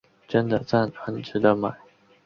[0.27, 1.75] 真的讚，很值得买